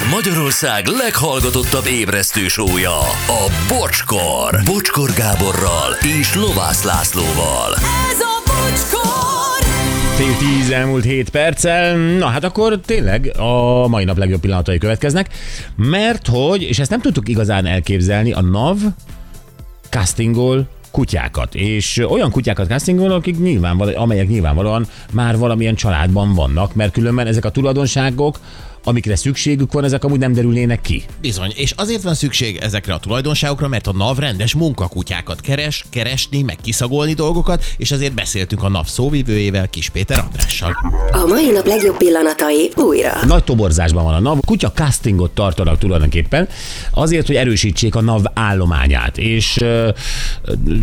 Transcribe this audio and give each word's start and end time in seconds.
Ez 0.00 0.10
Magyarország 0.10 0.86
leghallgatottabb 0.86 1.86
ébresztő 1.86 2.48
sója, 2.48 2.98
a 3.26 3.50
Bocskor. 3.68 4.60
Bocskor 4.64 5.10
Gáborral 5.16 5.92
és 6.20 6.34
Lovász 6.34 6.84
Lászlóval. 6.84 7.74
Ez 8.10 8.20
a 8.20 8.42
bocskor! 8.46 9.66
Fél 10.14 10.36
tíz 10.36 10.70
elmúlt 10.70 11.04
7 11.04 11.30
perccel. 11.30 11.96
Na 11.96 12.26
hát 12.26 12.44
akkor 12.44 12.80
tényleg 12.80 13.32
a 13.38 13.86
mai 13.88 14.04
nap 14.04 14.18
legjobb 14.18 14.40
pillanatai 14.40 14.78
következnek, 14.78 15.28
mert 15.76 16.26
hogy, 16.26 16.62
és 16.62 16.78
ezt 16.78 16.90
nem 16.90 17.00
tudtuk 17.00 17.28
igazán 17.28 17.66
elképzelni, 17.66 18.32
a 18.32 18.40
NAV 18.40 18.78
castingol 19.90 20.68
kutyákat, 20.90 21.54
és 21.54 22.04
olyan 22.08 22.30
kutyákat 22.30 22.68
castingol, 22.68 23.10
akik 23.10 23.38
nyilvánvalóan, 23.38 23.96
amelyek 23.96 24.28
nyilvánvalóan 24.28 24.86
már 25.12 25.38
valamilyen 25.38 25.74
családban 25.74 26.34
vannak, 26.34 26.74
mert 26.74 26.92
különben 26.92 27.26
ezek 27.26 27.44
a 27.44 27.50
tulajdonságok, 27.50 28.38
amikre 28.84 29.16
szükségük 29.16 29.72
van, 29.72 29.84
ezek 29.84 30.04
amúgy 30.04 30.18
nem 30.18 30.32
derülnének 30.32 30.80
ki. 30.80 31.04
Bizony, 31.20 31.52
és 31.56 31.72
azért 31.76 32.02
van 32.02 32.14
szükség 32.14 32.56
ezekre 32.56 32.94
a 32.94 32.98
tulajdonságokra, 32.98 33.68
mert 33.68 33.86
a 33.86 33.92
NAV 33.92 34.18
rendes 34.18 34.54
munkakutyákat 34.54 35.40
keres, 35.40 35.84
keresni, 35.90 36.42
meg 36.42 36.56
kiszagolni 36.62 37.12
dolgokat, 37.12 37.64
és 37.76 37.90
azért 37.90 38.14
beszéltünk 38.14 38.62
a 38.62 38.68
NAV 38.68 38.86
szóvivőjével, 38.86 39.68
Kis 39.68 39.88
Péter 39.88 40.18
Andrással. 40.18 40.76
A 41.12 41.26
mai 41.26 41.50
nap 41.50 41.66
legjobb 41.66 41.96
pillanatai 41.96 42.70
újra. 42.76 43.24
Nagy 43.26 43.44
toborzásban 43.44 44.04
van 44.04 44.14
a 44.14 44.20
NAV, 44.20 44.38
kutya 44.46 44.72
castingot 44.72 45.30
tartanak 45.30 45.78
tulajdonképpen, 45.78 46.48
azért, 46.90 47.26
hogy 47.26 47.36
erősítsék 47.36 47.94
a 47.94 48.00
NAV 48.00 48.22
állományát, 48.34 49.18
és 49.18 49.64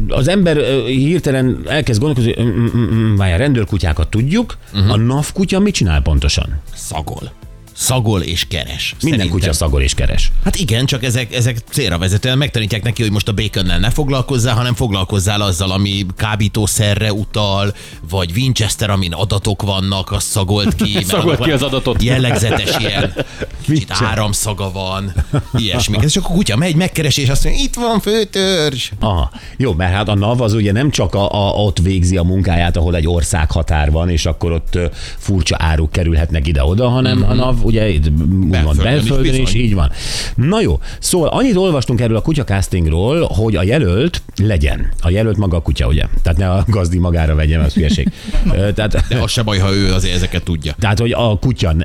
az 0.08 0.28
ember 0.28 0.58
hirtelen 0.86 1.64
elkezd 1.68 2.00
gondolkozni, 2.00 2.34
hogy 2.34 2.46
mm, 2.46 2.66
mm, 2.76 2.94
mm, 2.94 3.16
várjál, 3.16 3.38
rendőrkutyákat 3.38 4.10
tudjuk, 4.10 4.58
uh-huh. 4.74 4.92
a 4.92 4.96
NAV 4.96 5.32
kutya 5.34 5.60
mit 5.60 5.74
csinál 5.74 6.02
pontosan? 6.02 6.62
Szagol. 6.76 7.32
Szagol 7.80 8.22
és 8.22 8.46
keres. 8.48 8.96
Minden 9.02 9.20
Szerintem. 9.20 9.30
kutya 9.30 9.54
szagol 9.54 9.82
és 9.82 9.94
keres. 9.94 10.32
Hát 10.44 10.56
igen, 10.56 10.86
csak 10.86 11.04
ezek, 11.04 11.36
ezek 11.36 11.58
célra 11.70 11.98
vezetően 11.98 12.38
megtanítják 12.38 12.84
neki, 12.84 13.02
hogy 13.02 13.12
most 13.12 13.28
a 13.28 13.34
baconnel 13.34 13.80
ne 13.80 13.90
foglalkozzál, 13.90 14.56
hanem 14.56 14.74
foglalkozzál 14.76 15.42
azzal, 15.42 15.72
ami 15.72 16.06
kábítószerre 16.16 17.14
utal, 17.14 17.74
vagy 18.10 18.32
Winchester, 18.36 18.90
amin 18.90 19.14
adatok 19.14 19.62
vannak, 19.62 20.12
azt 20.12 20.28
szagolt 20.28 20.76
ki. 20.76 21.04
Szagolt 21.08 21.44
ki 21.44 21.52
az 21.52 21.62
adatot. 21.62 22.04
Jellegzetes 22.04 22.78
ilyen, 22.86 23.14
kicsit 23.62 23.92
áramszaga 23.92 24.72
van, 24.72 25.14
ilyesmi. 25.54 25.98
És 26.02 26.16
akkor 26.16 26.32
a 26.32 26.34
kutya 26.34 26.56
megy, 26.56 26.76
megkeresi, 26.76 27.22
és 27.22 27.30
azt 27.30 27.44
mondja, 27.44 27.64
itt 27.64 27.76
van 27.76 28.00
főtörzs. 28.00 28.92
Aha, 29.00 29.32
jó, 29.58 29.74
mert 29.74 29.94
hát 29.94 30.08
a 30.08 30.16
NAV 30.16 30.42
az 30.42 30.54
ugye 30.54 30.72
nem 30.72 30.90
csak 30.90 31.16
a, 31.16 31.48
a, 31.48 31.54
ott 31.54 31.80
végzi 31.80 32.18
a 32.18 32.24
munkáját, 32.24 32.78
ahol 32.78 32.96
egy 32.96 33.08
országhatár 33.08 33.92
van, 33.92 34.10
és 34.10 34.26
akkor 34.26 34.52
ott 34.52 34.80
furcsa 35.18 35.56
áruk 35.60 35.92
kerülhetnek 35.92 36.48
ide-oda, 36.48 36.90
hanem 36.90 37.18
mm-hmm. 37.18 37.30
a 37.30 37.34
NAV 37.34 37.67
ugye 37.68 37.90
itt 37.90 38.08
úgymond 38.08 38.84
Belföldön 38.84 39.42
is 39.42 39.54
így 39.54 39.74
van. 39.74 39.92
Na 40.36 40.62
jó, 40.62 40.80
szóval 41.00 41.28
annyit 41.28 41.56
olvastunk 41.56 42.02
erről 42.02 42.16
a 42.18 42.22
kutya 42.22 42.44
castingról, 42.44 43.28
hogy 43.28 43.56
a 43.56 43.64
jelölt 43.64 44.22
legyen. 44.36 44.90
A 45.02 45.10
jelölt 45.10 45.38
maga 45.38 45.58
a 45.58 45.62
kutya, 45.62 45.88
ugye? 45.88 46.04
Tehát 46.24 46.38
ne 46.38 46.52
a 46.52 46.64
gazdi 46.68 46.98
magára 46.98 47.36
vegyen, 47.36 47.62
az 47.62 47.74
hülyeség. 47.74 48.12
Tehát, 48.76 49.08
De 49.08 49.18
az 49.22 49.32
se 49.32 49.44
baj, 49.44 49.58
ha 49.58 49.74
ő 49.74 49.94
azért 49.94 50.16
ezeket 50.16 50.44
tudja. 50.44 50.76
tehát, 50.80 51.00
hogy 51.00 51.12
a 51.12 51.40
kutya, 51.40 51.76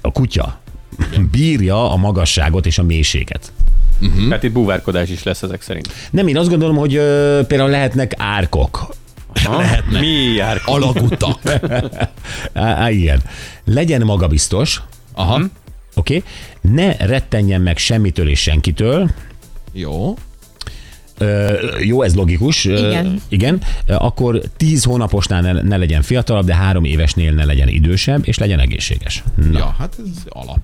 a 0.00 0.12
kutya 0.12 0.60
bírja 1.30 1.90
a 1.90 1.96
magasságot 1.96 2.66
és 2.66 2.78
a 2.78 2.82
mélységet. 2.82 3.52
Tehát 4.28 4.42
itt 4.42 4.52
búvárkodás 4.52 5.08
is 5.08 5.22
lesz 5.22 5.42
ezek 5.42 5.62
szerint. 5.62 5.88
Nem, 6.10 6.26
én 6.26 6.36
azt 6.36 6.48
gondolom, 6.48 6.76
hogy 6.76 6.94
ö, 6.94 7.40
például 7.46 7.70
lehetnek 7.70 8.14
árkok. 8.16 8.94
Lehetne. 9.48 9.98
Mi 9.98 10.32
jár? 10.34 10.60
Alagutak. 10.64 11.38
Á, 12.52 12.64
á, 12.64 12.90
igen. 12.90 13.22
Legyen 13.64 14.02
magabiztos, 14.02 14.82
Aha. 15.14 15.34
oké? 15.34 15.50
Okay? 15.94 16.22
Ne 16.60 16.96
rettenjen 17.06 17.60
meg 17.60 17.76
semmitől 17.76 18.28
és 18.28 18.40
senkitől. 18.40 19.10
Jó. 19.72 20.16
Ö, 21.18 21.52
jó, 21.80 22.02
ez 22.02 22.14
logikus. 22.14 22.64
Ö, 22.64 22.88
Igen. 22.88 23.20
igen. 23.28 23.62
Akkor 23.86 24.40
10 24.56 24.84
hónaposnál 24.84 25.40
ne, 25.40 25.52
ne 25.52 25.76
legyen 25.76 26.02
fiatalabb, 26.02 26.44
de 26.44 26.54
három 26.54 26.84
évesnél 26.84 27.32
ne 27.32 27.44
legyen 27.44 27.68
idősebb, 27.68 28.20
és 28.26 28.38
legyen 28.38 28.58
egészséges. 28.58 29.22
Na. 29.50 29.58
Ja, 29.58 29.74
hát 29.78 29.96
ez 29.98 30.22
alap. 30.28 30.58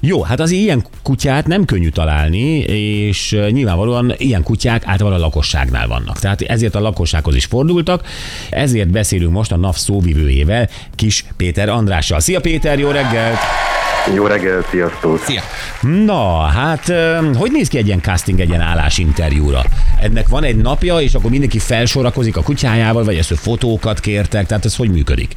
Jó, 0.00 0.22
hát 0.22 0.40
az 0.40 0.50
ilyen 0.50 0.84
kutyát 1.02 1.46
nem 1.46 1.64
könnyű 1.64 1.88
találni, 1.88 2.58
és 2.58 3.38
nyilvánvalóan 3.50 4.14
ilyen 4.16 4.42
kutyák 4.42 4.86
általában 4.86 5.18
a 5.18 5.22
lakosságnál 5.22 5.86
vannak. 5.86 6.18
Tehát 6.18 6.40
ezért 6.40 6.74
a 6.74 6.80
lakossághoz 6.80 7.34
is 7.34 7.44
fordultak, 7.44 8.06
ezért 8.50 8.88
beszélünk 8.88 9.32
most 9.32 9.52
a 9.52 9.56
NAV 9.56 9.76
szóvivőjével, 9.76 10.68
Kis 10.94 11.24
Péter 11.36 11.68
Andrással. 11.68 12.20
Szia 12.20 12.40
Péter, 12.40 12.78
jó 12.78 12.90
reggelt! 12.90 13.36
Jó 14.14 14.26
reggel, 14.26 14.64
sziasztok! 14.70 15.22
Szia. 15.24 15.42
Na, 16.04 16.40
hát 16.40 16.92
hogy 17.34 17.50
néz 17.52 17.68
ki 17.68 17.78
egy 17.78 17.86
ilyen 17.86 18.02
casting, 18.02 18.40
egy 18.40 18.48
ilyen 18.48 18.60
állásinterjúra? 18.60 19.62
Ennek 20.00 20.28
van 20.28 20.44
egy 20.44 20.56
napja, 20.56 21.00
és 21.00 21.14
akkor 21.14 21.30
mindenki 21.30 21.58
felsorakozik 21.58 22.36
a 22.36 22.42
kutyájával, 22.42 23.04
vagy 23.04 23.16
ezt 23.16 23.34
fotókat 23.34 24.00
kértek, 24.00 24.46
tehát 24.46 24.64
ez 24.64 24.76
hogy 24.76 24.90
működik? 24.90 25.36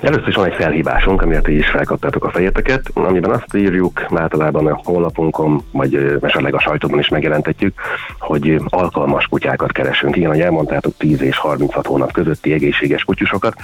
Először 0.00 0.28
is 0.28 0.34
van 0.34 0.46
egy 0.46 0.54
felhívásunk, 0.54 1.22
amiért 1.22 1.48
így 1.48 1.58
is 1.58 1.68
felkaptátok 1.68 2.24
a 2.24 2.30
fejeteket, 2.30 2.90
amiben 2.94 3.30
azt 3.30 3.54
írjuk, 3.56 4.06
általában 4.14 4.66
a 4.66 4.80
honlapunkon, 4.84 5.62
vagy 5.70 6.18
esetleg 6.22 6.54
a 6.54 6.60
sajtóban 6.60 6.98
is 6.98 7.08
megjelentetjük, 7.08 7.80
hogy 8.18 8.60
alkalmas 8.68 9.26
kutyákat 9.26 9.72
keresünk. 9.72 10.16
Igen, 10.16 10.28
ahogy 10.28 10.40
elmondtátok, 10.40 10.96
10 10.96 11.22
és 11.22 11.36
36 11.38 11.86
hónap 11.86 12.12
közötti 12.12 12.52
egészséges 12.52 13.04
kutyusokat. 13.04 13.54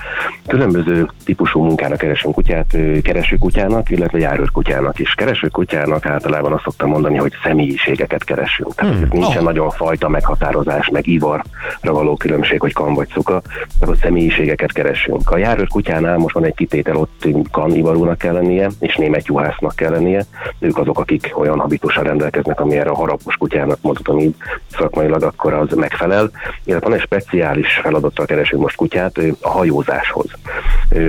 Különböző 0.47 1.08
típusú 1.25 1.62
munkára 1.62 1.97
keresünk 1.97 2.34
kutyát, 2.34 2.75
ö, 2.75 3.00
kereső 3.00 3.37
kutyának, 3.37 3.91
illetve 3.91 4.19
járőr 4.19 4.50
kutyának 4.50 4.98
is. 4.98 5.14
Kereső 5.14 5.48
kutyának 5.48 6.06
általában 6.06 6.52
azt 6.52 6.62
szoktam 6.62 6.88
mondani, 6.88 7.16
hogy 7.16 7.32
személyiségeket 7.42 8.25
keresünk. 8.25 8.75
Tehát 8.75 8.94
hmm. 8.94 9.08
nincsen 9.10 9.38
Oh. 9.41 9.47
nagyon 9.47 9.70
fajta 9.70 10.08
meghatározás, 10.08 10.88
meg 10.88 11.06
ivarra 11.06 11.42
való 11.82 12.16
különbség, 12.16 12.60
hogy 12.60 12.72
kan 12.72 12.94
vagy 12.94 13.08
szuka, 13.12 13.42
akkor 13.81 13.97
személyiségeket 14.00 14.72
keresünk. 14.72 15.31
A 15.31 15.37
járőr 15.37 15.69
kutyánál 16.10 16.19
most 16.19 16.34
van 16.34 16.44
egy 16.44 16.54
kitétel, 16.54 16.97
ott 16.97 17.26
kan 17.50 17.75
ivarúnak 17.75 18.19
kell 18.19 18.32
lennie, 18.32 18.71
és 18.81 18.97
német 18.97 19.26
juhásznak 19.26 19.76
kell 19.76 19.91
lennie. 19.91 20.25
Ők 20.59 20.78
azok, 20.78 20.98
akik 20.98 21.32
olyan 21.34 21.59
habitussal 21.59 22.04
rendelkeznek, 22.04 22.60
ami 22.60 22.76
erre 22.76 22.91
a 22.91 22.94
harapos 22.94 23.37
kutyának 23.37 23.78
mondhatom 23.81 24.19
így 24.19 24.34
szakmailag, 24.70 25.22
akkor 25.22 25.53
az 25.53 25.72
megfelel. 25.75 26.31
Illetve 26.65 26.88
van 26.88 26.99
egy 26.99 27.04
speciális 27.04 27.81
feladattal 27.82 28.26
keresünk 28.26 28.62
most 28.62 28.76
kutyát 28.76 29.19
a 29.41 29.49
hajózáshoz. 29.49 30.26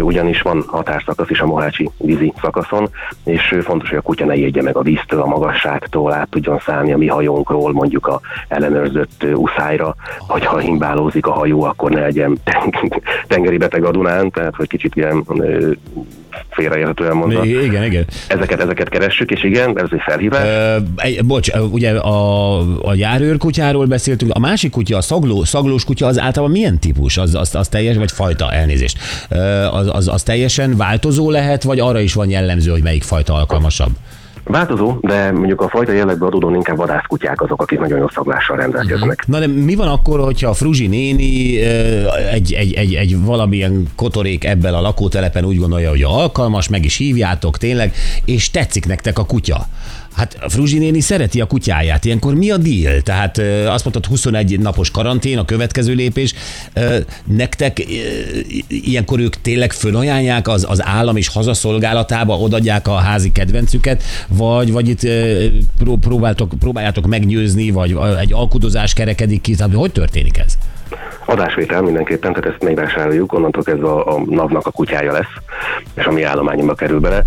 Ugyanis 0.02 0.42
van 0.42 0.64
határszakasz 0.68 1.30
is 1.30 1.40
a 1.40 1.46
Mohácsi 1.46 1.90
vízi 1.98 2.34
szakaszon, 2.42 2.90
és 3.24 3.56
fontos, 3.64 3.90
hogy 3.90 3.98
a 3.98 4.02
kutya 4.02 4.26
ne 4.26 4.36
jegye 4.36 4.62
meg 4.62 4.76
a 4.76 4.82
víztől, 4.82 5.22
a 5.22 5.26
magasságtól, 5.26 6.14
át 6.14 6.30
tudjon 6.30 6.60
szállni 6.60 6.94
a 6.94 6.98
mi 6.98 7.08
hajónkról, 7.08 7.74
mondjuk 7.74 8.08
a 8.08 8.22
ellenőrzött 8.48 9.26
uszályra, 9.34 9.96
vagy 10.28 10.46
ha 10.46 10.58
himbálózik 10.58 11.26
a 11.26 11.32
hajó, 11.32 11.64
akkor 11.64 11.92
ne 11.92 12.00
legyen 12.00 12.38
ten- 12.44 13.02
tengeri 13.28 13.58
beteg 13.58 13.84
a 13.84 13.92
Dunán, 13.92 14.32
tehát 14.32 14.56
hogy 14.56 14.68
kicsit 14.68 14.91
ilyen 14.96 15.24
ö, 15.28 15.72
félreérhetően 16.50 17.16
mondva. 17.16 17.46
Igen, 17.46 17.84
igen. 17.84 18.06
Ezeket, 18.28 18.60
ezeket 18.60 18.90
keressük, 18.90 19.32
és 19.32 19.44
igen, 19.44 19.80
ez 19.80 19.88
egy 19.92 20.02
felhívás. 20.06 20.46
Ö, 20.46 20.78
bocs, 21.26 21.50
ugye 21.72 21.92
a, 21.92 22.60
a 22.88 22.94
járőr 22.94 23.38
kutyáról 23.38 23.86
beszéltünk, 23.86 24.32
a 24.34 24.40
másik 24.40 24.72
kutya, 24.72 24.98
a 24.98 25.02
szagló, 25.02 25.44
szaglós 25.44 25.84
kutya 25.84 26.06
az 26.06 26.20
általában 26.20 26.56
milyen 26.56 26.80
típus? 26.80 27.18
Az, 27.18 27.36
az, 27.36 27.56
az 27.56 27.68
teljes, 27.68 27.96
vagy 27.96 28.12
fajta 28.12 28.52
elnézést? 28.52 28.98
Az, 29.72 29.90
az, 29.92 30.08
az 30.08 30.24
teljesen 30.24 30.78
változó 30.78 31.30
lehet, 31.30 31.64
vagy 31.64 31.80
arra 31.80 32.00
is 32.00 32.14
van 32.14 32.30
jellemző, 32.30 32.72
hogy 32.72 32.84
melyik 32.84 33.04
fajta 33.04 33.34
alkalmasabb? 33.34 33.92
Változó, 34.44 34.98
de 35.02 35.32
mondjuk 35.32 35.62
a 35.62 35.70
fajta 35.70 35.92
jellegből 35.92 36.28
adódóan 36.28 36.56
inkább 36.56 36.78
vadászkutyák 36.78 37.42
azok, 37.42 37.62
akik 37.62 37.80
nagyon 37.80 38.00
jó 38.00 38.08
szaglással 38.08 38.58
rendelkeznek. 38.58 39.28
Na 39.28 39.40
de 39.40 39.48
mi 39.48 39.76
van 39.76 39.88
akkor, 39.88 40.20
hogyha 40.20 40.50
a 40.50 40.54
Fruzsi 40.54 40.88
néni 40.88 41.62
egy, 42.32 42.54
egy, 42.54 42.74
egy, 42.74 42.94
egy 42.94 43.26
valamilyen 43.26 43.88
kotorék 43.96 44.44
ebben 44.44 44.74
a 44.74 44.82
lakótelepen 44.82 45.46
úgy 45.46 45.58
gondolja, 45.58 45.90
hogy 45.90 46.04
alkalmas, 46.04 46.70
meg 46.70 46.86
is 46.86 46.98
hívjátok 46.98 47.58
tényleg, 47.58 47.94
és 48.26 48.52
tetszik 48.52 48.86
nektek 48.86 49.20
a 49.20 49.26
kutya? 49.26 49.68
Hát 50.16 50.38
a 50.42 50.50
Fruzsi 50.50 50.78
néni 50.78 51.00
szereti 51.00 51.42
a 51.42 51.46
kutyáját, 51.46 52.06
ilyenkor 52.06 52.34
mi 52.34 52.52
a 52.52 52.58
deal? 52.58 53.02
Tehát 53.02 53.38
azt 53.68 53.84
mondtad 53.84 54.06
21 54.06 54.60
napos 54.60 54.92
karantén, 54.92 55.38
a 55.38 55.46
következő 55.46 55.94
lépés. 55.94 56.34
Nektek 57.26 57.86
ilyenkor 58.68 59.20
ők 59.20 59.42
tényleg 59.42 59.72
fölajánlják 59.72 60.48
az, 60.48 60.66
az 60.70 60.86
állam 60.86 61.16
és 61.16 61.28
hazaszolgálatába, 61.28 62.38
odadják 62.38 62.88
a 62.88 62.94
házi 62.94 63.32
kedvencüket, 63.32 64.04
vagy, 64.28 64.72
vagy 64.72 64.90
itt 64.90 65.08
próbáltok, 66.02 66.52
próbáljátok 66.60 67.08
meggyőzni, 67.08 67.72
vagy 67.72 67.98
egy 68.20 68.34
alkudozás 68.34 68.94
kerekedik 68.94 69.42
ki, 69.42 69.56
tehát 69.56 69.74
hogy 69.74 69.92
történik 69.92 70.38
ez? 70.38 70.58
Adásvétel 71.26 71.82
mindenképpen, 71.82 72.34
tehát 72.34 72.50
ezt 72.50 72.64
megvásároljuk, 72.64 73.34
onnantól 73.34 73.64
kezdve 73.64 73.88
a, 73.88 74.16
a 74.16 74.24
NAV-nak 74.26 74.68
a 74.68 74.72
kutyája 74.72 75.12
lesz, 75.12 75.34
és 75.94 76.06
a 76.06 76.12
mi 76.12 76.24
állományunkba 76.24 76.74
kerül 76.74 77.00
bele. 77.00 77.24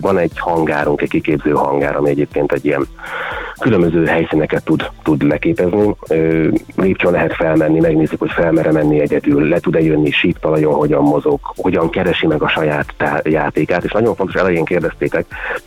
Van 0.00 0.18
egy 0.18 0.38
hangárunk, 0.38 1.02
egy 1.02 1.08
kiképző 1.08 1.50
hangár, 1.50 1.96
ami 1.96 2.10
egyébként 2.10 2.52
egy 2.52 2.64
ilyen 2.64 2.86
különböző 3.58 4.06
helyszíneket 4.06 4.64
tud, 4.64 4.90
tud 5.02 5.22
leképezni. 5.22 5.94
Lépcsőn 6.76 7.10
lehet 7.10 7.34
felmenni, 7.34 7.80
megnézzük, 7.80 8.18
hogy 8.18 8.30
felmere 8.30 8.72
menni 8.72 9.00
egyedül, 9.00 9.48
le 9.48 9.58
tud-e 9.58 9.80
jönni 9.80 10.10
síptalajon, 10.10 10.74
hogyan 10.74 11.02
mozog, 11.02 11.38
hogyan 11.42 11.90
keresi 11.90 12.26
meg 12.26 12.42
a 12.42 12.48
saját 12.48 12.94
tá- 12.96 13.28
játékát, 13.28 13.84
és 13.84 13.92
nagyon 13.92 14.14
fontos, 14.14 14.40
elején 14.40 14.64
kérdeztétek, 14.64 15.26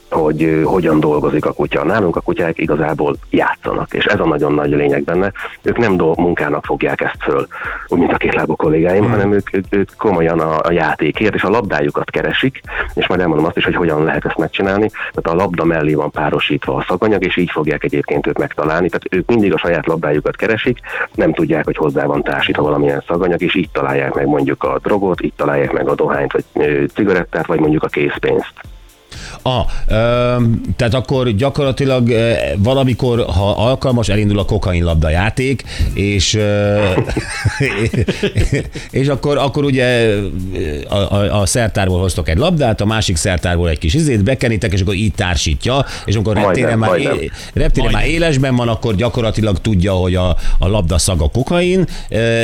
hogy 0.09 0.61
hogyan 0.63 0.99
dolgozik 0.99 1.45
a 1.45 1.51
kutya. 1.51 1.83
Nálunk 1.83 2.15
a 2.15 2.21
kutyák 2.21 2.57
igazából 2.57 3.15
játszanak, 3.29 3.93
és 3.93 4.05
ez 4.05 4.19
a 4.19 4.27
nagyon 4.27 4.53
nagy 4.53 4.69
lényeg 4.69 5.03
benne. 5.03 5.31
Ők 5.61 5.77
nem 5.77 5.97
dolg 5.97 6.17
munkának 6.17 6.65
fogják 6.65 7.01
ezt 7.01 7.23
föl, 7.23 7.47
úgy 7.87 7.99
mint 7.99 8.11
a 8.11 8.17
kétlábú 8.17 8.55
kollégáim, 8.55 9.01
hmm. 9.01 9.11
hanem 9.11 9.33
ők, 9.33 9.53
ők, 9.53 9.65
ők 9.69 9.89
komolyan 9.97 10.39
a, 10.39 10.59
a 10.63 10.71
játékért 10.71 11.35
és 11.35 11.43
a 11.43 11.49
labdájukat 11.49 12.09
keresik, 12.09 12.61
és 12.93 13.07
majd 13.07 13.21
elmondom 13.21 13.45
azt 13.45 13.57
is, 13.57 13.63
hogy 13.63 13.75
hogyan 13.75 14.03
lehet 14.03 14.25
ezt 14.25 14.37
megcsinálni. 14.37 14.89
Tehát 14.89 15.39
a 15.39 15.43
labda 15.43 15.63
mellé 15.63 15.93
van 15.93 16.11
párosítva 16.11 16.75
a 16.75 16.85
szaganyag, 16.87 17.25
és 17.25 17.37
így 17.37 17.51
fogják 17.51 17.83
egyébként 17.83 18.27
őt 18.27 18.37
megtalálni. 18.37 18.89
Tehát 18.89 19.07
ők 19.09 19.27
mindig 19.27 19.53
a 19.53 19.57
saját 19.57 19.87
labdájukat 19.87 20.35
keresik, 20.35 20.79
nem 21.13 21.33
tudják, 21.33 21.65
hogy 21.65 21.77
hozzá 21.77 22.05
van 22.05 22.23
társítva 22.23 22.63
valamilyen 22.63 23.03
szaganyag, 23.07 23.41
és 23.41 23.55
így 23.55 23.69
találják 23.71 24.13
meg 24.13 24.27
mondjuk 24.27 24.63
a 24.63 24.79
drogot, 24.83 25.21
így 25.21 25.33
találják 25.35 25.71
meg 25.71 25.89
a 25.89 25.95
dohányt, 25.95 26.31
vagy 26.31 26.45
cigarettát, 26.93 27.45
vagy 27.45 27.59
mondjuk 27.59 27.83
a 27.83 27.87
készpénzt. 27.87 28.53
Ah, 29.41 29.65
ö, 29.87 29.93
tehát 30.75 30.93
akkor 30.93 31.29
gyakorlatilag 31.29 32.09
ö, 32.09 32.31
valamikor, 32.57 33.25
ha 33.25 33.51
alkalmas, 33.51 34.09
elindul 34.09 34.39
a 34.39 34.45
kokainlabda 34.45 35.09
játék, 35.09 35.63
és, 35.93 36.33
ö, 36.33 36.77
és 38.91 39.07
akkor, 39.07 39.37
akkor 39.37 39.63
ugye 39.63 40.15
a, 40.89 40.95
a, 40.95 41.41
a 41.41 41.45
szertárból 41.45 41.99
hoztok 41.99 42.29
egy 42.29 42.37
labdát, 42.37 42.81
a 42.81 42.85
másik 42.85 43.15
szertárból 43.15 43.69
egy 43.69 43.79
kis 43.79 43.93
izét, 43.93 44.23
bekenitek, 44.23 44.73
és 44.73 44.81
akkor 44.81 44.93
így 44.93 45.13
társítja, 45.13 45.85
és 46.05 46.15
amikor 46.15 46.35
reptéren, 46.35 46.77
már, 46.77 46.89
majdnem. 46.89 47.17
é, 47.17 47.31
reptéren 47.53 47.91
már 47.91 48.07
élesben 48.07 48.55
van, 48.55 48.67
akkor 48.67 48.95
gyakorlatilag 48.95 49.59
tudja, 49.59 49.93
hogy 49.93 50.15
a, 50.15 50.35
a 50.59 50.67
labda 50.67 50.97
szaga 50.97 51.29
kokain, 51.29 51.85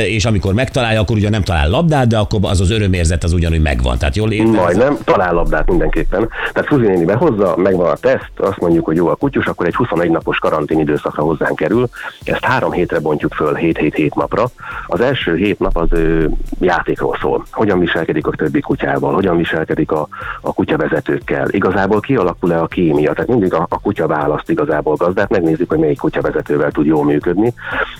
és 0.06 0.24
amikor 0.24 0.54
megtalálja, 0.54 1.00
akkor 1.00 1.16
ugye 1.16 1.30
nem 1.30 1.42
talál 1.42 1.68
labdát, 1.68 2.06
de 2.06 2.18
akkor 2.18 2.40
az 2.42 2.60
az 2.60 2.70
örömérzet 2.70 3.24
az 3.24 3.32
ugyanúgy 3.32 3.60
megvan. 3.60 3.98
Tehát 3.98 4.16
jól 4.16 4.32
értem? 4.32 4.50
Majdnem, 4.50 4.98
talál 5.04 5.34
labdát 5.34 5.68
mindenképpen. 5.68 6.28
Tehát 6.52 6.68
Fuzi 6.76 6.88
néni 6.88 7.04
behozza, 7.04 7.56
megvan 7.56 7.90
a 7.90 7.94
teszt, 7.94 8.30
azt 8.36 8.60
mondjuk, 8.60 8.84
hogy 8.84 8.96
jó 8.96 9.08
a 9.08 9.14
kutyus, 9.14 9.46
akkor 9.46 9.66
egy 9.66 9.74
21 9.74 10.10
napos 10.10 10.38
karantén 10.38 10.78
időszakra 10.78 11.22
hozzánk 11.22 11.56
kerül. 11.56 11.88
Ezt 12.24 12.44
három 12.44 12.72
hétre 12.72 12.98
bontjuk 12.98 13.32
föl, 13.34 13.56
7-7-7 13.60 14.14
napra. 14.14 14.44
Az 14.86 15.00
első 15.00 15.36
hét 15.36 15.58
nap 15.58 15.76
az 15.76 15.88
ő, 15.92 16.30
játékról 16.60 17.16
szól. 17.20 17.44
Hogyan 17.50 17.78
viselkedik 17.78 18.26
a 18.26 18.30
többi 18.30 18.60
kutyával, 18.60 19.14
hogyan 19.14 19.36
viselkedik 19.36 19.90
a, 19.90 20.08
a 20.40 20.52
kutyavezetőkkel. 20.52 21.48
Igazából 21.50 22.00
kialakul-e 22.00 22.60
a 22.60 22.66
kémia, 22.66 23.12
tehát 23.12 23.30
mindig 23.30 23.54
a, 23.54 23.66
a 23.68 23.80
kutya 23.80 24.06
választ 24.06 24.50
igazából 24.50 24.94
gazdát, 24.94 25.30
megnézzük, 25.30 25.68
hogy 25.68 25.78
melyik 25.78 25.98
kutyavezetővel 25.98 26.70
tud 26.70 26.86
jól 26.86 27.04
működni. 27.04 27.54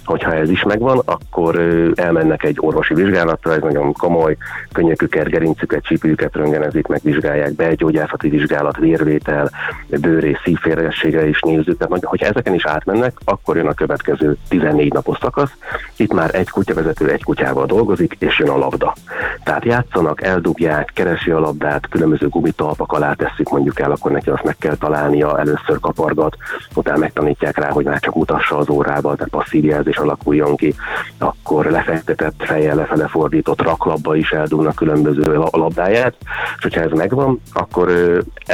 Hogyha 0.04 0.34
ez 0.34 0.50
is 0.50 0.62
megvan, 0.62 1.02
akkor 1.04 1.60
elmennek 1.94 2.42
egy 2.42 2.56
orvosi 2.60 2.94
vizsgálatra, 2.94 3.54
ez 3.54 3.62
nagyon 3.62 3.92
komoly, 3.92 4.36
könnyeküket, 4.72 5.28
gerincüket, 5.28 5.84
csípőjüket 5.84 6.34
röngenezik, 6.34 6.86
megvizsgálják, 6.86 7.52
belgyógyászati 7.52 8.28
vizsgálat, 8.28 8.64
vérvétel, 8.78 9.50
bőrész, 9.86 10.40
szívférgessége 10.44 11.28
is 11.28 11.40
nézzük. 11.40 11.78
Tehát, 11.78 12.04
hogyha 12.04 12.26
ezeken 12.26 12.54
is 12.54 12.66
átmennek, 12.66 13.16
akkor 13.24 13.56
jön 13.56 13.66
a 13.66 13.74
következő 13.74 14.36
14 14.48 14.92
napos 14.92 15.18
szakasz. 15.20 15.52
Itt 15.96 16.12
már 16.12 16.34
egy 16.34 16.50
kutyavezető 16.50 17.10
egy 17.10 17.24
kutyával 17.24 17.66
dolgozik, 17.66 18.16
és 18.18 18.38
jön 18.38 18.48
a 18.48 18.58
labda. 18.58 18.94
Tehát 19.44 19.64
játszanak, 19.64 20.22
eldugják, 20.22 20.90
keresi 20.94 21.30
a 21.30 21.40
labdát, 21.40 21.88
különböző 21.88 22.28
gumitalpak 22.28 22.92
alá 22.92 23.12
tesszük 23.12 23.50
mondjuk 23.50 23.80
el, 23.80 23.90
akkor 23.90 24.10
neki 24.10 24.30
azt 24.30 24.44
meg 24.44 24.56
kell 24.58 24.76
találnia, 24.76 25.38
először 25.38 25.80
kapargat, 25.80 26.36
utána 26.74 26.98
megtanítják 26.98 27.58
rá, 27.58 27.70
hogy 27.70 27.84
már 27.84 28.00
csak 28.00 28.14
mutassa 28.14 28.56
az 28.56 28.68
órával, 28.68 29.16
tehát 29.16 29.30
passzív 29.30 29.64
jelzés 29.64 29.96
alakuljon 29.96 30.56
ki, 30.56 30.74
akkor 31.18 31.64
lefektetett 31.64 32.34
fejjel 32.38 32.76
lefele 32.76 33.06
fordított 33.06 33.62
raklapba 33.62 34.16
is 34.16 34.30
eldugnak 34.30 34.74
különböző 34.74 35.34
la- 35.34 35.48
labdáját, 35.52 36.14
és 36.56 36.62
hogyha 36.62 36.80
ez 36.80 36.90
megvan, 36.90 37.40
akkor 37.52 37.90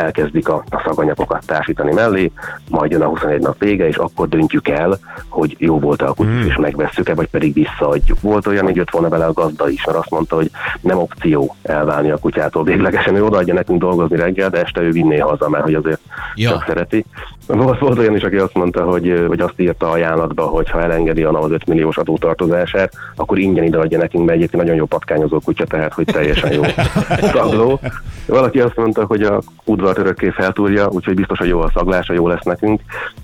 elkezdik 0.03 0.49
a, 0.49 0.65
a 0.71 0.83
szaganyagokat 0.87 1.47
társítani 1.47 1.93
mellé, 1.93 2.33
majd 2.69 2.91
jön 2.91 3.03
a 3.03 3.07
21 3.07 3.41
nap 3.41 3.59
vége, 3.59 3.87
és 3.89 3.97
akkor 3.97 4.29
döntjük 4.29 4.69
el, 4.69 4.99
hogy 5.29 5.57
jó 5.59 5.79
volt 5.79 6.03
a 6.03 6.13
kutya, 6.13 6.45
és 6.47 6.57
megvesszük-e, 6.57 7.15
vagy 7.15 7.29
pedig 7.29 7.53
visszaadjuk. 7.53 8.21
Volt 8.21 8.47
olyan, 8.47 8.65
hogy 8.65 8.77
jött 8.77 8.91
volna 8.91 9.09
vele 9.09 9.25
a 9.25 9.33
gazda 9.33 9.69
is, 9.69 9.85
mert 9.85 9.99
azt 9.99 10.11
mondta, 10.11 10.37
hogy 10.37 10.51
nem 10.81 10.99
opció 10.99 11.57
elválni 11.63 12.11
a 12.11 12.17
kutyától 12.19 12.65
véglegesen, 12.65 13.15
ő 13.15 13.25
odaadja 13.25 13.55
nekünk 13.55 13.81
dolgozni 13.81 14.17
reggel, 14.17 14.51
de 14.51 14.61
este 14.61 14.81
ő 14.81 14.91
vinné 14.91 15.19
haza, 15.19 15.49
mert 15.49 15.65
hogy 15.65 15.75
azért 15.75 16.01
Ja. 16.35 16.51
csak 16.51 16.65
szereti. 16.67 17.05
Volt, 17.47 17.79
volt 17.79 17.99
olyan 17.99 18.17
is, 18.17 18.23
aki 18.23 18.37
azt 18.37 18.55
mondta, 18.55 18.85
hogy, 18.85 19.25
hogy 19.27 19.41
azt 19.41 19.61
írta 19.61 19.91
ajánlatba, 19.91 20.43
hogy 20.43 20.71
ha 20.71 20.83
elengedi 20.83 21.23
a 21.23 21.31
NAV 21.31 21.45
az 21.45 21.51
5 21.51 21.67
milliós 21.67 21.97
adótartozását, 21.97 22.93
akkor 23.17 23.39
ingyen 23.39 23.65
ideadja 23.65 23.99
nekünk, 23.99 24.25
mert 24.25 24.37
egyébként 24.37 24.63
nagyon 24.63 24.79
jó 24.79 24.85
patkányozó 24.85 25.39
kutya, 25.39 25.65
tehát 25.65 25.93
hogy 25.93 26.05
teljesen 26.05 26.53
jó 26.53 26.63
szagló. 27.35 27.81
Valaki 28.27 28.61
azt 28.61 28.77
mondta, 28.77 29.05
hogy 29.05 29.23
a 29.23 29.43
udvart 29.65 29.99
örökké 29.99 30.31
feltúrja, 30.31 30.89
úgyhogy 30.91 31.15
biztos, 31.15 31.39
hogy 31.39 31.49
jó 31.49 31.61
a 31.61 31.71
szaglása, 31.75 32.13
jó 32.13 32.29
lesz 32.29 32.45
nekünk. 32.45 32.81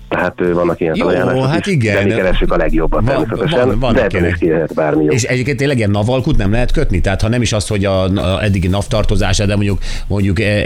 Tehát 0.09 0.33
vannak 0.53 0.79
ilyen 0.79 0.95
Jó, 0.97 1.07
ajánlások 1.07 1.45
hát 1.45 1.65
is, 1.65 1.73
igen. 1.73 1.95
de 1.95 2.03
mi 2.03 2.21
keressük 2.21 2.53
a 2.53 2.57
legjobbat 2.57 3.01
Van- 3.05 3.15
természetesen, 3.15 3.67
van- 3.67 3.79
vannak 3.79 4.07
de 4.07 4.17
ebben 4.17 4.29
is 4.29 4.37
ki 4.37 4.49
lehet 4.49 4.73
bármi 4.73 5.03
jó. 5.03 5.11
És 5.11 5.23
egyébként 5.23 5.57
tényleg 5.57 5.77
ilyen 5.77 5.89
navalkut 5.91 6.37
nem 6.37 6.51
lehet 6.51 6.71
kötni? 6.71 7.01
Tehát 7.01 7.21
ha 7.21 7.27
nem 7.27 7.41
is 7.41 7.53
az, 7.53 7.67
hogy 7.67 7.85
a, 7.85 8.03
a 8.03 8.43
eddigi 8.43 8.67
navtartozása, 8.67 9.45
de 9.45 9.55
mondjuk, 9.55 9.79
mondjuk 10.07 10.39
e, 10.39 10.43
e, 10.43 10.63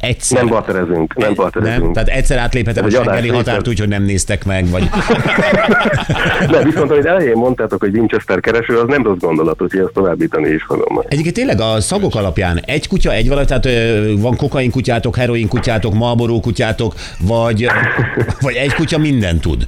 egyszer... 0.00 0.38
Nem 0.38 0.48
barterezünk, 0.48 1.16
nem 1.16 1.34
barterezünk. 1.34 1.82
nem? 1.82 1.92
Tehát 1.92 2.08
egyszer 2.08 2.38
átléphetem 2.38 2.84
a 2.84 2.86
adás 2.86 3.30
határt 3.30 3.68
úgy, 3.68 3.78
hogy 3.78 3.88
nem 3.88 4.02
néztek 4.02 4.44
meg, 4.44 4.68
vagy... 4.70 4.88
De 6.50 6.62
viszont, 6.64 6.90
amit 6.90 7.04
elején 7.04 7.36
mondtátok, 7.36 7.80
hogy 7.80 7.96
Winchester 7.96 8.40
kereső, 8.40 8.78
az 8.78 8.88
nem 8.88 9.02
rossz 9.02 9.18
gondolat, 9.18 9.62
úgyhogy 9.62 9.80
ezt 9.80 9.92
továbbítani 9.92 10.48
is 10.48 10.62
fogom. 10.62 10.94
majd. 10.94 11.06
Egyébként 11.10 11.34
tényleg 11.34 11.60
a 11.60 11.80
szagok 11.80 12.14
alapján 12.14 12.60
egy 12.64 12.88
kutya, 12.88 13.12
egy 13.12 13.28
valami, 13.28 13.46
tehát 13.46 13.68
van 14.18 14.36
kokain 14.36 14.70
kutyátok, 14.70 15.16
heroin 15.16 15.48
kutyátok, 15.48 15.94
malboró 15.94 16.40
kutyátok, 16.40 16.94
vagy, 17.20 17.66
vagy 18.40 18.49
egy 18.54 18.74
kutya 18.74 18.98
mindent 18.98 19.40
tud. 19.40 19.66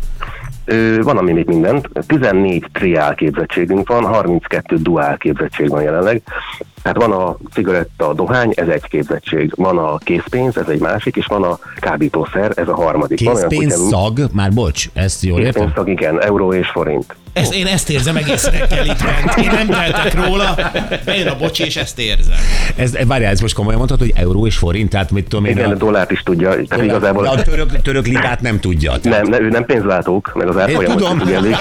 Ö, 0.64 0.98
van, 1.02 1.16
ami 1.16 1.32
még 1.32 1.46
mindent. 1.46 1.88
14 2.06 2.66
triál 2.72 3.14
képzettségünk 3.14 3.88
van, 3.88 4.04
32 4.04 4.76
duál 4.76 5.16
képzettség 5.16 5.68
van 5.68 5.82
jelenleg. 5.82 6.22
Tehát 6.82 6.96
van 6.96 7.12
a 7.12 7.36
cigaretta, 7.52 8.08
a 8.08 8.14
dohány, 8.14 8.52
ez 8.54 8.68
egy 8.68 8.82
képzettség. 8.88 9.52
Van 9.56 9.78
a 9.78 9.98
készpénz, 9.98 10.56
ez 10.56 10.68
egy 10.68 10.80
másik, 10.80 11.16
és 11.16 11.26
van 11.26 11.42
a 11.42 11.58
kábítószer, 11.78 12.52
ez 12.54 12.68
a 12.68 12.74
harmadik. 12.74 13.24
Van 13.24 13.34
olyan 13.34 13.48
Készpénz, 13.48 13.74
kutya- 13.74 13.88
szag, 13.90 14.28
már 14.32 14.52
bocs, 14.52 14.86
ezt 14.92 15.22
jól 15.22 15.40
értem? 15.40 15.52
Készpénzszag, 15.52 15.88
igen, 15.88 16.22
euró 16.22 16.52
és 16.52 16.68
forint. 16.68 17.16
Ez, 17.32 17.52
én 17.54 17.66
ezt 17.66 17.90
érzem 17.90 18.16
egész 18.16 18.44
reggel 18.44 18.84
itt 18.86 19.02
bent. 19.02 19.36
Én 19.38 19.50
nem 19.52 19.66
teltek 19.66 20.14
róla, 20.26 20.54
bejön 21.04 21.26
a 21.28 21.36
bocsi, 21.36 21.64
és 21.64 21.76
ezt 21.76 21.98
érzem. 21.98 22.36
Ez, 22.76 23.06
várjál, 23.06 23.30
ez 23.32 23.40
most 23.40 23.54
komolyan 23.54 23.78
mondhatod, 23.78 24.06
hogy 24.10 24.22
euró 24.22 24.46
és 24.46 24.56
forint, 24.56 24.90
tehát 24.90 25.10
mit 25.10 25.28
tudom 25.28 25.44
én, 25.44 25.50
Igen, 25.56 25.70
a, 25.70 25.74
dollárt 25.74 26.10
is 26.10 26.22
tudja, 26.22 26.48
tehát 26.68 26.84
igazából... 26.84 27.22
de 27.22 27.28
a 27.28 27.42
török, 27.42 27.82
török 27.82 28.06
lirát 28.06 28.40
nem 28.40 28.60
tudja. 28.60 28.92
Nem, 29.02 29.26
ne, 29.26 29.40
ő 29.40 29.48
nem 29.48 29.64
pénzlátók, 29.64 30.32
meg 30.34 30.48
az 30.48 30.56
árfolyamot 30.58 30.96
tudom. 30.98 31.16
is 31.16 31.22
figyellik. 31.24 31.56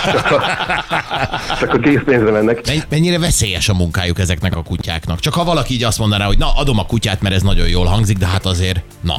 Csak 1.59 1.73
a 1.73 1.77
készpénzre 1.77 2.31
mennek. 2.31 2.67
Men- 2.67 2.83
Mennyire 2.89 3.19
veszélyes 3.19 3.69
a 3.69 3.73
munkájuk 3.73 4.19
ezeknek 4.19 4.55
a 4.55 4.63
kutyáknak? 4.63 5.10
Csak 5.19 5.33
ha 5.33 5.43
valaki 5.43 5.73
így 5.73 5.83
azt 5.83 5.99
mondaná, 5.99 6.25
hogy 6.25 6.37
na, 6.37 6.55
adom 6.55 6.79
a 6.79 6.85
kutyát, 6.85 7.21
mert 7.21 7.35
ez 7.35 7.41
nagyon 7.41 7.67
jól 7.67 7.85
hangzik, 7.85 8.17
de 8.17 8.27
hát 8.27 8.45
azért, 8.45 8.83
na. 9.01 9.15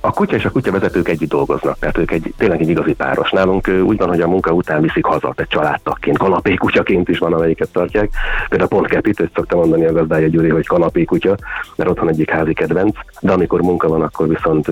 A 0.00 0.10
kutya 0.10 0.36
és 0.36 0.44
a 0.44 0.50
kutyavezetők 0.50 1.08
együtt 1.08 1.28
dolgoznak, 1.28 1.78
tehát 1.78 1.98
ők 1.98 2.10
egy, 2.10 2.34
tényleg 2.36 2.60
egy 2.60 2.68
igazi 2.68 2.92
páros. 2.92 3.30
Nálunk 3.30 3.68
úgy 3.84 3.96
van, 3.96 4.08
hogy 4.08 4.20
a 4.20 4.28
munka 4.28 4.52
után 4.52 4.82
viszik 4.82 5.04
haza, 5.04 5.32
egy 5.36 5.46
családtagként, 5.46 6.18
kanapékutyaként 6.18 7.08
is 7.08 7.18
van, 7.18 7.32
amelyiket 7.32 7.68
tartják. 7.72 8.10
Például 8.48 8.70
pont 8.70 8.86
Kepit, 8.86 9.18
hogy 9.18 9.30
szokta 9.34 9.56
mondani 9.56 9.84
a 9.84 9.92
gazdája 9.92 10.28
Gyuri, 10.28 10.48
hogy 10.48 10.66
kanapékutya, 10.66 11.36
mert 11.76 11.90
otthon 11.90 12.08
egyik 12.08 12.30
házi 12.30 12.52
kedvenc, 12.52 12.96
de 13.20 13.32
amikor 13.32 13.60
munka 13.60 13.88
van, 13.88 14.02
akkor 14.02 14.28
viszont 14.28 14.66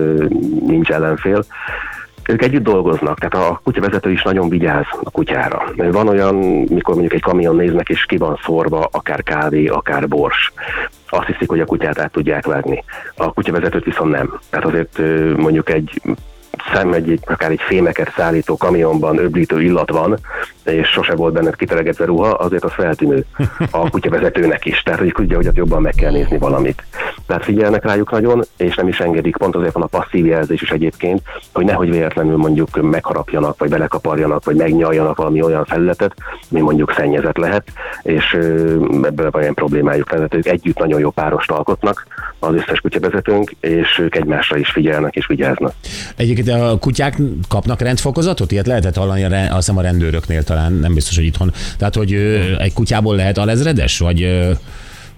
nincs 0.67 0.89
ellenfél. 0.89 1.43
Ők 2.27 2.43
együtt 2.43 2.63
dolgoznak, 2.63 3.19
tehát 3.19 3.47
a 3.47 3.59
kutyavezető 3.63 4.11
is 4.11 4.23
nagyon 4.23 4.49
vigyáz 4.49 4.85
a 5.03 5.11
kutyára. 5.11 5.63
Van 5.75 6.07
olyan, 6.07 6.35
mikor 6.69 6.93
mondjuk 6.93 7.13
egy 7.13 7.21
kamion 7.21 7.55
néznek, 7.55 7.89
és 7.89 8.05
ki 8.05 8.17
van 8.17 8.39
szórva, 8.43 8.89
akár 8.91 9.23
kávé, 9.23 9.67
akár 9.67 10.07
bors 10.07 10.53
azt 11.09 11.27
hiszik, 11.27 11.49
hogy 11.49 11.59
a 11.59 11.65
kutyát 11.65 11.99
át 11.99 12.11
tudják 12.11 12.45
vágni. 12.45 12.83
A 13.15 13.33
kutyavezetőt 13.33 13.83
viszont 13.83 14.11
nem. 14.11 14.39
Tehát 14.49 14.65
azért 14.65 14.97
mondjuk 15.37 15.69
egy 15.69 16.01
szem 16.73 16.93
egy, 16.93 17.19
akár 17.25 17.51
egy 17.51 17.61
fémeket 17.61 18.13
szállító 18.15 18.57
kamionban 18.57 19.17
öblítő 19.17 19.61
illat 19.61 19.89
van, 19.89 20.17
és 20.65 20.87
sose 20.87 21.15
volt 21.15 21.33
benned 21.33 21.55
kiteregetve 21.55 22.05
ruha, 22.05 22.29
azért 22.29 22.63
az 22.63 22.71
feltűnő 22.71 23.25
a 23.71 23.89
kutyavezetőnek 23.89 24.65
is. 24.65 24.81
Tehát, 24.81 24.99
hogy 24.99 25.11
tudja, 25.15 25.37
hogy 25.37 25.47
ott 25.47 25.55
jobban 25.55 25.81
meg 25.81 25.93
kell 25.93 26.11
nézni 26.11 26.37
valamit. 26.37 26.83
Tehát 27.27 27.43
figyelnek 27.43 27.83
rájuk 27.83 28.11
nagyon, 28.11 28.43
és 28.57 28.75
nem 28.75 28.87
is 28.87 28.99
engedik, 28.99 29.37
pont 29.37 29.55
azért 29.55 29.73
van 29.73 29.83
a 29.83 29.85
passzív 29.85 30.25
jelzés 30.25 30.61
is 30.61 30.71
egyébként, 30.71 31.21
hogy 31.53 31.65
nehogy 31.65 31.89
véletlenül 31.89 32.37
mondjuk 32.37 32.81
megharapjanak, 32.81 33.59
vagy 33.59 33.69
belekaparjanak, 33.69 34.45
vagy 34.45 34.55
megnyaljanak 34.55 35.17
valami 35.17 35.41
olyan 35.41 35.65
felületet, 35.65 36.13
ami 36.51 36.61
mondjuk 36.61 36.93
szennyezett 36.97 37.37
lehet, 37.37 37.63
és 38.01 38.37
ebből 39.03 39.29
van 39.29 39.41
ilyen 39.41 39.53
problémájuk. 39.53 40.09
Tehát 40.09 40.33
ők 40.33 40.47
együtt 40.47 40.77
nagyon 40.77 40.99
jó 40.99 41.09
párost 41.09 41.51
alkotnak, 41.51 42.07
az 42.39 42.53
összes 42.53 42.79
kutyavezetőnk, 42.79 43.55
és 43.59 43.99
ők 43.99 44.15
egymásra 44.15 44.57
is 44.57 44.69
figyelnek 44.69 45.15
és 45.15 45.25
vigyáznak. 45.25 45.73
Egyébként 46.15 46.49
a 46.49 46.77
kutyák 46.79 47.17
kapnak 47.49 47.81
rendfokozatot? 47.81 48.51
Ilyet 48.51 48.67
lehetett 48.67 48.95
hallani, 48.95 49.23
a 49.23 49.55
azt 49.55 49.69
a 49.69 49.81
rendőröknél 49.81 50.43
talán, 50.43 50.73
nem 50.73 50.93
biztos, 50.93 51.15
hogy 51.15 51.25
itthon. 51.25 51.51
Tehát, 51.77 51.95
hogy 51.95 52.13
egy 52.59 52.73
kutyából 52.73 53.15
lehet 53.15 53.37
alezredes, 53.37 53.99
vagy, 53.99 54.47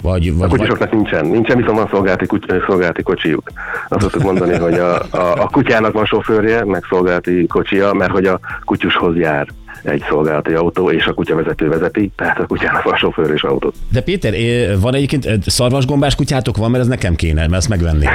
ö, 0.06 0.10
Vagy, 0.10 0.28
A 0.28 0.32
vagy, 0.32 0.38
vagy... 0.38 0.50
kutyusoknak 0.50 0.92
nincsen, 0.92 1.26
nincsen, 1.26 1.58
viszont 1.58 1.78
van 1.78 1.88
szolgálati, 1.92 2.26
kuty, 2.26 2.54
szolgálati 2.68 3.04
kocsijuk. 3.04 3.52
Azt 3.88 4.02
szoktuk 4.02 4.22
mondani, 4.22 4.56
hogy 4.58 4.74
a, 4.74 4.96
a, 4.96 5.42
a 5.42 5.48
kutyának 5.52 5.94
van 5.94 6.06
sofőrje, 6.06 6.66
meg 6.66 6.84
szolgálati 6.90 7.48
kocsia, 7.48 7.94
mert 7.94 8.12
hogy 8.12 8.26
a 8.26 8.40
kutyushoz 8.66 9.16
jár 9.16 9.48
egy 9.86 10.04
szolgálati 10.10 10.54
autó, 10.54 10.92
és 10.92 11.06
a 11.06 11.14
kutyavezető 11.14 11.68
vezeti, 11.70 12.12
tehát 12.16 12.40
a 12.40 12.46
kutyának 12.46 12.84
van 12.84 12.96
sofőr 12.96 13.32
és 13.32 13.44
autó. 13.44 13.74
De 13.92 14.02
Péter, 14.02 14.34
eh, 14.34 14.76
van 14.80 14.96
egyébként 14.96 15.26
eh, 15.26 15.36
szarvasgombás 15.46 16.16
kutyátok 16.16 16.58
van, 16.58 16.72
mert 16.72 16.84
ez 16.84 16.90
nekem 16.90 17.16
kéne, 17.16 17.42
mert 17.42 17.54
ezt 17.54 17.70
megvenném. 17.70 18.10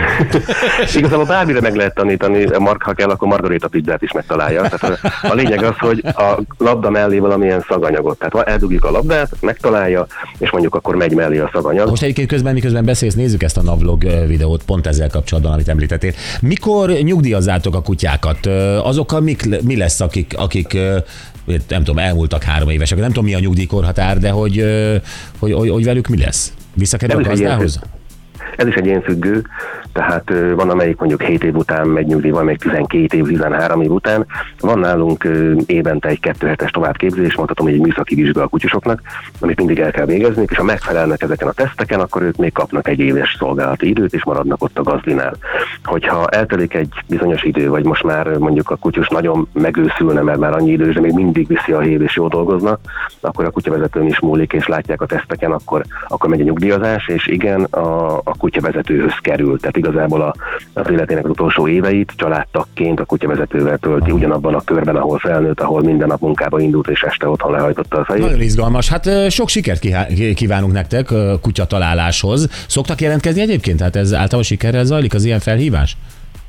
Igazából 0.97 1.25
bármire 1.25 1.61
meg 1.61 1.75
lehet 1.75 1.95
tanítani, 1.95 2.47
Mark, 2.59 2.83
ha 2.83 2.93
kell, 2.93 3.09
akkor 3.09 3.29
margarita 3.29 3.69
pizzát 3.69 4.03
is 4.03 4.13
megtalálja. 4.13 4.63
Tehát 4.63 4.99
a, 5.03 5.29
a 5.29 5.35
lényeg 5.35 5.63
az, 5.63 5.79
hogy 5.79 6.03
a 6.05 6.39
labda 6.59 6.91
mellé 6.91 7.19
valamilyen 7.19 7.65
szaganyagot. 7.69 8.19
Tehát 8.19 8.49
eldugjuk 8.49 8.85
a 8.85 8.91
labdát, 8.91 9.31
megtalálja, 9.41 10.07
és 10.39 10.51
mondjuk 10.51 10.75
akkor 10.75 10.97
megy 10.97 11.15
mellé 11.15 11.39
a 11.39 11.51
szaganyag. 11.53 11.89
Most 11.89 12.03
egyébként 12.03 12.29
közben, 12.29 12.55
miközben 12.55 12.85
beszélsz, 12.85 13.15
nézzük 13.15 13.43
ezt 13.43 13.57
a 13.57 13.63
Navlog 13.63 14.05
eh, 14.05 14.27
videót, 14.27 14.63
pont 14.63 14.87
ezzel 14.87 15.09
kapcsolatban, 15.09 15.53
amit 15.53 15.69
említettél. 15.69 16.13
Mikor 16.41 16.91
nyugdíjazzátok 16.91 17.75
a 17.75 17.83
kutyákat? 17.83 18.47
Eh, 18.47 18.87
Azokkal 18.87 19.21
mik, 19.21 19.63
mi 19.63 19.77
lesz, 19.77 20.01
akik, 20.01 20.35
akik 20.37 20.75
eh, 20.75 21.03
nem 21.69 21.85
tudom, 21.85 21.99
elmúltak 21.99 22.43
három 22.43 22.69
évesek, 22.69 22.99
nem 22.99 23.09
tudom 23.09 23.25
mi 23.25 23.35
a 23.35 23.39
nyugdíjkorhatár, 23.39 24.19
de 24.19 24.31
hogy, 24.31 24.65
hogy, 25.39 25.53
hogy, 25.53 25.69
hogy 25.69 25.85
velük 25.85 26.09
mi 26.09 26.19
lesz? 26.19 26.53
Visszakerül 26.75 27.25
a 27.25 27.29
gazdához? 27.29 27.81
Ez 28.57 28.67
is 28.67 28.75
egy 28.75 28.87
ilyen 28.87 29.03
függő, 29.03 29.43
tehát 29.93 30.33
van 30.55 30.71
amelyik 30.71 30.97
mondjuk 30.97 31.23
7 31.23 31.45
év 31.45 31.57
után 31.57 31.89
megy 31.89 32.07
nyugdíj, 32.07 32.31
van 32.31 32.45
még 32.45 32.59
12 32.59 33.17
év, 33.17 33.27
13 33.27 33.81
év 33.83 33.91
után. 33.91 34.27
Van 34.61 34.79
nálunk 34.79 35.29
évente 35.67 36.09
egy 36.09 36.21
2 36.21 36.47
hetes 36.47 36.71
továbbképzés, 36.71 37.35
mondhatom, 37.35 37.67
hogy 37.67 37.75
egy 37.75 37.81
műszaki 37.81 38.15
vizsga 38.15 38.43
a 38.43 38.49
kutyusoknak, 38.49 39.03
amit 39.41 39.59
mindig 39.59 39.79
el 39.79 39.91
kell 39.91 40.07
végezni, 40.07 40.45
és 40.49 40.57
ha 40.57 40.63
megfelelnek 40.63 41.23
ezeken 41.23 41.49
a 41.49 41.53
teszteken, 41.53 42.01
akkor 42.01 42.23
ők 42.23 42.37
még 42.37 42.53
kapnak 42.53 42.89
egy 42.89 42.99
éves 42.99 43.37
szolgálati 43.39 43.89
időt, 43.89 44.15
és 44.15 44.25
maradnak 44.25 44.63
ott 44.63 44.79
a 44.79 44.83
gazdinál. 44.83 45.37
Hogyha 45.91 46.27
eltelik 46.29 46.75
egy 46.75 46.89
bizonyos 47.07 47.43
idő, 47.43 47.69
vagy 47.69 47.85
most 47.85 48.03
már 48.03 48.27
mondjuk 48.39 48.71
a 48.71 48.77
kutyus 48.77 49.09
nagyon 49.09 49.49
megőszülne, 49.53 50.23
mert 50.23 50.39
már 50.39 50.53
annyi 50.53 50.71
idős, 50.71 50.95
de 50.95 51.01
még 51.01 51.13
mindig 51.13 51.47
viszi 51.47 51.73
a 51.73 51.81
hév 51.81 52.03
és 52.03 52.17
jól 52.17 52.29
dolgozna, 52.29 52.79
akkor 53.21 53.45
a 53.45 53.51
kutyavezetőn 53.51 54.07
is 54.07 54.21
múlik, 54.21 54.53
és 54.53 54.67
látják 54.67 55.01
a 55.01 55.07
teszteken, 55.07 55.53
akkor, 55.53 55.85
akkor 56.09 56.31
megy 56.31 56.41
a 56.41 56.45
nyugdíjazás, 56.45 57.09
és 57.09 57.27
igen, 57.27 57.63
a, 57.63 58.17
a 58.17 58.35
kutyavezetőhöz 58.39 59.15
kerül. 59.21 59.59
Tehát 59.61 59.77
igazából 59.77 60.21
a, 60.21 60.35
az 60.73 60.91
életének 60.91 61.25
az 61.25 61.31
utolsó 61.31 61.69
éveit 61.69 62.13
családtagként 62.17 63.01
a 63.01 63.05
kutyavezetővel 63.05 63.79
tölti 63.79 64.11
ugyanabban 64.11 64.55
a 64.55 64.61
körben, 64.65 64.97
ahol 64.97 65.19
felnőtt, 65.19 65.61
ahol 65.61 65.83
minden 65.83 66.09
nap 66.09 66.21
munkába 66.21 66.61
indult, 66.61 66.89
és 66.89 67.03
este 67.03 67.29
otthon 67.29 67.53
lehajtotta 67.53 67.99
a 67.99 68.05
fejét. 68.05 68.23
Nagyon 68.23 68.41
izgalmas. 68.41 68.89
Hát 68.89 69.31
sok 69.31 69.49
sikert 69.49 69.87
kívánunk 70.35 70.73
nektek 70.73 71.09
kutya 71.41 71.65
találáshoz. 71.65 72.49
Szoktak 72.67 73.01
jelentkezni 73.01 73.41
egyébként? 73.41 73.79
Tehát 73.79 73.97
ez 73.97 74.13
általában 74.13 74.43
sikerrel 74.43 74.85
zajlik 74.85 75.15
az 75.15 75.25
ilyen 75.25 75.41
felhívás? 75.41 75.80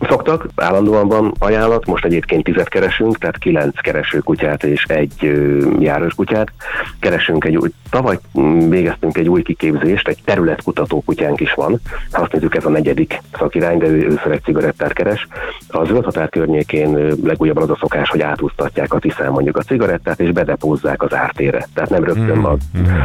Szoktak, 0.07 0.47
állandóan 0.55 1.07
van 1.07 1.33
ajánlat, 1.39 1.85
most 1.85 2.05
egyébként 2.05 2.43
tizet 2.43 2.69
keresünk, 2.69 3.17
tehát 3.17 3.38
kilenc 3.38 3.81
kereső 3.81 4.19
kutyát 4.19 4.63
és 4.63 4.83
egy 4.83 5.31
járős 5.79 6.13
kutyát. 6.13 6.51
Keresünk 7.00 7.45
egy 7.45 7.55
új, 7.55 7.69
tavaly 7.89 8.19
mm, 8.39 8.69
végeztünk 8.69 9.17
egy 9.17 9.29
új 9.29 9.41
kiképzést, 9.41 10.07
egy 10.07 10.17
területkutató 10.25 11.01
kutyánk 11.01 11.39
is 11.39 11.53
van. 11.53 11.79
Ha 12.11 12.21
azt 12.21 12.31
nézzük, 12.31 12.55
ez 12.55 12.65
a 12.65 12.69
negyedik 12.69 13.21
szakirány, 13.38 13.77
de 13.77 13.88
ő 13.88 14.05
először 14.05 14.31
egy 14.31 14.43
cigarettát 14.43 14.93
keres. 14.93 15.27
A 15.71 15.85
zöld 15.85 16.03
határ 16.03 16.29
környékén 16.29 17.15
legújabban 17.23 17.63
az 17.63 17.69
a 17.69 17.77
szokás, 17.79 18.09
hogy 18.09 18.21
átúztatják 18.21 18.93
a 18.93 18.99
tisztán 18.99 19.31
mondjuk 19.31 19.57
a 19.57 19.61
cigarettát, 19.61 20.19
és 20.19 20.31
bedepózzák 20.31 21.01
az 21.03 21.13
ártére. 21.13 21.67
Tehát 21.73 21.89
nem 21.89 22.03
rögtön 22.03 22.43
a, 22.43 22.55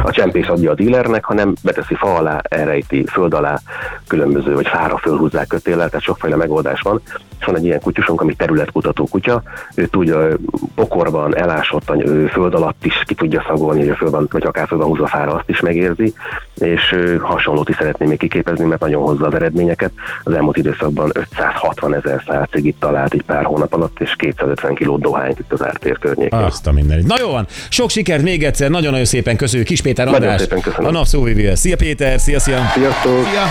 a 0.03 0.11
csempész 0.11 0.49
adja 0.49 0.71
a 0.71 0.75
dílernek, 0.75 1.23
hanem 1.23 1.53
beteszi 1.63 1.95
fa 1.95 2.15
alá, 2.15 2.41
elrejti 2.49 3.05
föld 3.05 3.33
alá, 3.33 3.59
különböző, 4.07 4.53
vagy 4.53 4.67
fára 4.67 4.97
fölhúzzák 4.97 5.47
kötéllel, 5.47 5.89
tehát 5.89 6.05
sokféle 6.05 6.35
megoldás 6.35 6.81
van. 6.81 7.01
És 7.39 7.45
van 7.45 7.55
egy 7.55 7.65
ilyen 7.65 7.79
kutyusunk, 7.79 8.21
ami 8.21 8.35
területkutató 8.35 9.05
kutya, 9.05 9.41
ő 9.75 9.85
tudja 9.85 10.27
pokorban, 10.75 11.37
elásottan, 11.37 12.07
ő 12.07 12.27
föld 12.27 12.53
alatt 12.53 12.85
is 12.85 13.03
ki 13.05 13.15
tudja 13.15 13.43
szagolni, 13.47 13.79
hogy 13.79 13.89
a 13.89 13.95
föld 13.95 14.11
van, 14.11 14.27
vagy 14.31 14.45
akár 14.45 14.67
föld 14.67 14.81
van 14.81 14.89
húzva 14.89 15.07
fára, 15.07 15.33
azt 15.33 15.49
is 15.49 15.59
megérzi, 15.59 16.13
és 16.55 16.95
hasonlót 17.21 17.69
is 17.69 17.75
szeretném 17.75 18.07
még 18.09 18.17
kiképezni, 18.17 18.65
mert 18.65 18.81
nagyon 18.81 19.03
hozza 19.03 19.25
az 19.25 19.33
eredményeket. 19.33 19.91
Az 20.23 20.33
elmúlt 20.33 20.57
időszakban 20.57 21.09
560 21.13 21.95
ezer 21.95 22.23
szálcigit 22.57 22.79
talált 22.79 23.13
egy 23.13 23.21
pár 23.21 23.43
hónap 23.43 23.73
alatt, 23.73 23.99
és 23.99 24.15
250 24.17 24.75
kiló 24.75 24.97
dohányt 24.97 25.39
itt 25.39 25.51
az 25.53 25.63
ártér 25.63 25.97
környékén. 25.99 26.39
Azt 26.39 26.67
a 26.67 26.71
mindenit. 26.71 27.07
Na 27.07 27.15
jó 27.19 27.29
van, 27.29 27.47
sok 27.69 27.89
sikert 27.89 28.21
még 28.21 28.43
egyszer, 28.43 28.69
nagyon-nagyon 28.69 29.05
szépen 29.05 29.35
köszönjük. 29.35 29.67
Kis 29.67 29.81
Péter 29.81 30.05
Nagyon 30.05 30.21
András, 30.21 30.41
szépen 30.41 30.61
köszönöm. 30.61 30.85
a 30.87 30.91
Napszóvivő. 30.91 31.55
Szia 31.55 31.75
Péter, 31.75 32.19
szia, 32.19 32.39
szia. 32.39 32.59
Sziasztok! 32.73 33.11
Ja. 33.33 33.45